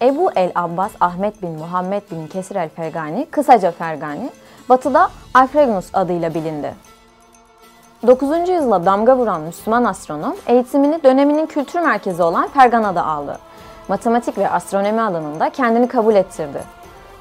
el 0.00 0.52
Abbas 0.54 0.92
Ahmet 1.00 1.42
bin 1.42 1.50
Muhammed 1.50 2.02
bin 2.10 2.26
Kesir 2.26 2.56
el 2.56 2.68
Fergani, 2.68 3.26
kısaca 3.30 3.70
Fergani, 3.70 4.30
batıda 4.68 5.10
Alfraganus 5.34 5.86
adıyla 5.92 6.34
bilindi. 6.34 6.74
9. 8.06 8.48
yüzyıla 8.48 8.86
damga 8.86 9.16
vuran 9.16 9.40
Müslüman 9.40 9.84
astronom 9.84 10.36
eğitimini 10.46 11.02
döneminin 11.02 11.46
kültür 11.46 11.80
merkezi 11.80 12.22
olan 12.22 12.48
Fergana'da 12.48 13.06
aldı. 13.06 13.38
Matematik 13.88 14.38
ve 14.38 14.50
astronomi 14.50 15.02
alanında 15.02 15.50
kendini 15.50 15.88
kabul 15.88 16.14
ettirdi. 16.14 16.62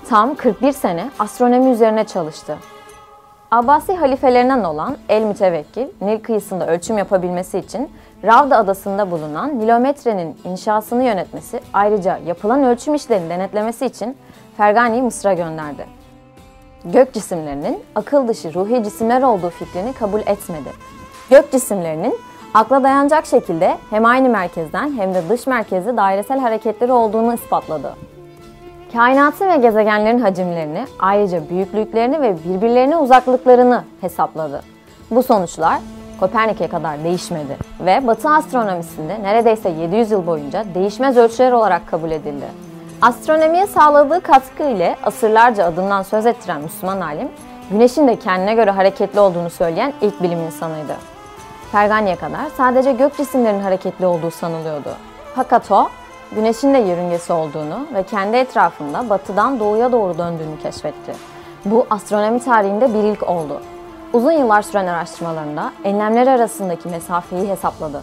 Tam 0.10 0.36
41 0.36 0.72
sene 0.72 1.10
astronomi 1.20 1.70
üzerine 1.70 2.04
çalıştı. 2.04 2.58
Abbasi 3.52 3.96
halifelerinden 3.96 4.64
olan 4.64 4.98
El 5.10 5.24
Mütevekkil, 5.24 5.88
Nil 6.02 6.20
kıyısında 6.20 6.68
ölçüm 6.68 6.98
yapabilmesi 6.98 7.58
için 7.58 7.90
Ravda 8.24 8.58
adasında 8.58 9.12
bulunan 9.12 9.60
nilometrenin 9.60 10.38
inşasını 10.46 11.04
yönetmesi, 11.04 11.60
ayrıca 11.74 12.18
yapılan 12.18 12.64
ölçüm 12.64 12.94
işlerini 12.94 13.30
denetlemesi 13.30 13.86
için 13.86 14.18
Fergani'yi 14.58 15.02
Mısır'a 15.02 15.34
gönderdi. 15.34 15.86
Gök 16.86 17.14
cisimlerinin 17.14 17.84
akıl 17.96 18.28
dışı 18.28 18.54
ruhi 18.54 18.84
cisimler 18.84 19.22
olduğu 19.22 19.50
fikrini 19.50 19.94
kabul 19.94 20.20
etmedi. 20.20 20.70
Gök 21.30 21.52
cisimlerinin 21.52 22.18
akla 22.54 22.84
dayanacak 22.84 23.26
şekilde 23.26 23.78
hem 23.90 24.06
aynı 24.06 24.30
merkezden 24.30 24.92
hem 24.98 25.14
de 25.14 25.30
dış 25.30 25.48
merkezde 25.48 25.98
dairesel 25.98 26.40
hareketleri 26.40 26.92
olduğunu 26.92 27.34
ispatladı. 27.34 27.96
Kainatın 28.96 29.50
ve 29.50 29.58
gezegenlerin 29.58 30.20
hacimlerini, 30.20 30.86
ayrıca 31.00 31.50
büyüklüklerini 31.50 32.22
ve 32.22 32.36
birbirlerine 32.46 32.98
uzaklıklarını 32.98 33.84
hesapladı. 34.02 34.62
Bu 35.12 35.24
sonuçlar 35.24 35.80
Kopernik'e 36.20 36.68
kadar 36.68 37.04
değişmedi 37.04 37.58
ve 37.80 38.08
Batı 38.08 38.30
astronomisinde 38.30 39.24
neredeyse 39.24 39.70
700 39.70 40.12
yıl 40.12 40.28
boyunca 40.28 40.66
değişmez 40.76 41.18
ölçüler 41.18 41.52
olarak 41.52 41.88
kabul 41.88 42.12
edildi. 42.12 42.46
Astronomiye 43.02 43.68
sağladığı 43.68 44.22
katkı 44.22 44.64
ile 44.64 44.96
asırlarca 45.04 45.66
adından 45.66 46.04
söz 46.04 46.26
ettiren 46.26 46.62
Müslüman 46.62 47.02
alim, 47.02 47.30
Güneşin 47.72 48.08
de 48.08 48.20
kendine 48.20 48.54
göre 48.54 48.72
hareketli 48.72 49.20
olduğunu 49.20 49.50
söyleyen 49.50 49.94
ilk 50.02 50.24
bilim 50.24 50.40
insanıydı. 50.40 50.96
Fergani'ye 51.72 52.16
kadar 52.16 52.46
sadece 52.58 52.92
gök 52.92 53.18
cisimlerinin 53.18 53.64
hareketli 53.64 54.06
olduğu 54.06 54.32
sanılıyordu. 54.32 54.90
Fakat 55.36 55.72
o, 55.72 55.88
Güneşin 56.32 56.74
de 56.74 56.78
yörüngesi 56.78 57.34
olduğunu 57.34 57.88
ve 57.94 58.04
kendi 58.04 58.38
etrafında 58.38 59.10
batıdan 59.10 59.60
doğuya 59.60 59.92
doğru 59.92 60.18
döndüğünü 60.18 60.60
keşfetti. 60.64 61.14
Bu 61.66 61.88
astronomi 61.90 62.40
tarihinde 62.40 62.94
bir 62.94 63.04
ilk 63.04 63.30
oldu. 63.30 63.62
Uzun 64.14 64.32
yıllar 64.32 64.62
süren 64.62 64.88
araştırmalarında 64.88 65.72
enlemler 65.84 66.28
arasındaki 66.28 66.90
mesafeyi 66.90 67.50
hesapladı. 67.50 68.02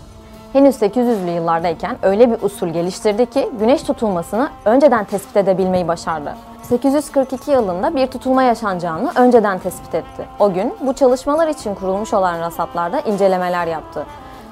Henüz 0.52 0.76
800'lü 0.76 1.30
yıllardayken 1.30 1.96
öyle 2.02 2.30
bir 2.30 2.42
usul 2.42 2.68
geliştirdi 2.68 3.26
ki 3.26 3.50
güneş 3.60 3.82
tutulmasını 3.82 4.50
önceden 4.64 5.04
tespit 5.04 5.36
edebilmeyi 5.36 5.88
başardı. 5.88 6.34
842 6.62 7.50
yılında 7.50 7.96
bir 7.96 8.06
tutulma 8.06 8.42
yaşanacağını 8.42 9.12
önceden 9.14 9.58
tespit 9.58 9.94
etti. 9.94 10.24
O 10.38 10.52
gün 10.52 10.74
bu 10.80 10.92
çalışmalar 10.92 11.48
için 11.48 11.74
kurulmuş 11.74 12.14
olan 12.14 12.40
rasatlarda 12.40 13.00
incelemeler 13.00 13.66
yaptı. 13.66 14.06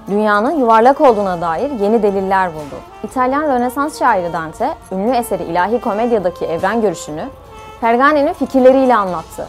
Dünyanın 0.09 0.59
yuvarlak 0.59 1.01
olduğuna 1.01 1.41
dair 1.41 1.71
yeni 1.71 2.03
deliller 2.03 2.55
buldu. 2.55 2.75
İtalyan 3.05 3.43
Rönesans 3.43 3.99
şairi 3.99 4.33
Dante, 4.33 4.75
ünlü 4.93 5.17
eseri 5.17 5.43
İlahi 5.43 5.81
Komedya'daki 5.81 6.45
evren 6.45 6.81
görüşünü 6.81 7.25
Pergane'nin 7.81 8.33
fikirleriyle 8.33 8.97
anlattı. 8.97 9.47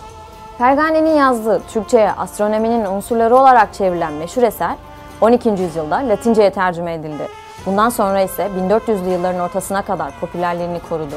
Pergane'nin 0.58 1.16
yazdığı 1.16 1.62
Türkçe'ye 1.74 2.12
astronominin 2.12 2.86
unsurları 2.86 3.36
olarak 3.36 3.74
çevrilen 3.74 4.14
meşhur 4.14 4.44
eser 4.44 4.76
12. 5.22 5.50
yüzyılda 5.50 5.96
Latince'ye 5.96 6.50
tercüme 6.50 6.94
edildi. 6.94 7.28
Bundan 7.66 7.90
sonra 7.90 8.22
ise 8.22 8.50
1400'lü 8.70 9.10
yılların 9.10 9.40
ortasına 9.40 9.82
kadar 9.82 10.12
popülerliğini 10.20 10.80
korudu. 10.90 11.16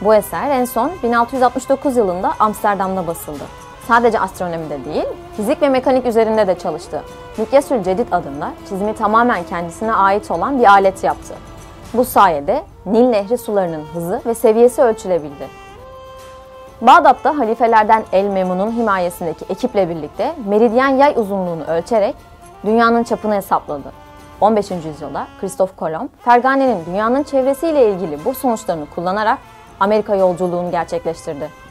Bu 0.00 0.14
eser 0.14 0.50
en 0.50 0.64
son 0.64 0.92
1669 1.02 1.96
yılında 1.96 2.32
Amsterdam'da 2.38 3.06
basıldı. 3.06 3.44
Sadece 3.88 4.20
astronomide 4.20 4.84
değil, 4.84 5.06
fizik 5.36 5.62
ve 5.62 5.68
mekanik 5.68 6.06
üzerinde 6.06 6.46
de 6.46 6.58
çalıştı. 6.58 7.02
Mikyasül 7.38 7.82
Cedid 7.82 8.12
adında 8.12 8.52
çizimi 8.68 8.94
tamamen 8.94 9.44
kendisine 9.44 9.94
ait 9.94 10.30
olan 10.30 10.58
bir 10.58 10.64
alet 10.64 11.04
yaptı. 11.04 11.34
Bu 11.94 12.04
sayede 12.04 12.62
Nil 12.86 13.08
Nehri 13.08 13.38
sularının 13.38 13.84
hızı 13.94 14.22
ve 14.26 14.34
seviyesi 14.34 14.82
ölçülebildi. 14.82 15.48
Bağdat'ta 16.80 17.38
halifelerden 17.38 18.04
El 18.12 18.24
Memun'un 18.24 18.72
himayesindeki 18.72 19.44
ekiple 19.48 19.88
birlikte 19.88 20.34
meridyen 20.46 20.88
yay 20.88 21.14
uzunluğunu 21.16 21.64
ölçerek 21.64 22.14
dünyanın 22.64 23.02
çapını 23.04 23.34
hesapladı. 23.34 23.92
15. 24.40 24.70
yüzyılda 24.70 25.26
Kristof 25.40 25.76
Kolomb, 25.76 26.08
Fergane'nin 26.24 26.86
dünyanın 26.86 27.22
çevresiyle 27.22 27.90
ilgili 27.90 28.24
bu 28.24 28.34
sonuçlarını 28.34 28.86
kullanarak 28.94 29.38
Amerika 29.80 30.14
yolculuğunu 30.14 30.70
gerçekleştirdi. 30.70 31.65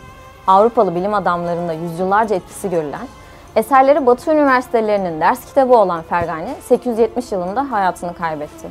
Avrupalı 0.47 0.95
bilim 0.95 1.13
adamlarında 1.13 1.73
yüzyıllarca 1.73 2.35
etkisi 2.35 2.69
görülen, 2.69 3.07
eserleri 3.55 4.05
Batı 4.05 4.31
üniversitelerinin 4.31 5.21
ders 5.21 5.45
kitabı 5.45 5.77
olan 5.77 6.01
Fergane 6.01 6.55
870 6.61 7.31
yılında 7.31 7.71
hayatını 7.71 8.13
kaybetti. 8.13 8.67